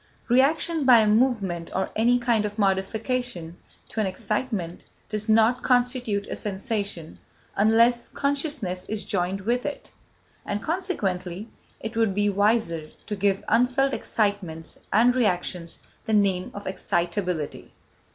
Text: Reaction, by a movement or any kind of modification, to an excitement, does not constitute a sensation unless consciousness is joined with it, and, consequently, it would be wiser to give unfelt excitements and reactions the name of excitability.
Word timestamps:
Reaction, 0.29 0.83
by 0.83 1.01
a 1.01 1.07
movement 1.07 1.69
or 1.75 1.91
any 1.95 2.17
kind 2.17 2.43
of 2.43 2.57
modification, 2.57 3.57
to 3.89 3.99
an 3.99 4.07
excitement, 4.07 4.83
does 5.09 5.29
not 5.29 5.61
constitute 5.61 6.25
a 6.25 6.35
sensation 6.35 7.19
unless 7.55 8.07
consciousness 8.07 8.83
is 8.89 9.05
joined 9.05 9.41
with 9.41 9.63
it, 9.63 9.91
and, 10.43 10.59
consequently, 10.63 11.49
it 11.79 11.95
would 11.95 12.15
be 12.15 12.29
wiser 12.31 12.89
to 13.05 13.15
give 13.15 13.43
unfelt 13.47 13.93
excitements 13.93 14.79
and 14.91 15.15
reactions 15.15 15.77
the 16.05 16.13
name 16.13 16.49
of 16.55 16.65
excitability. 16.65 17.71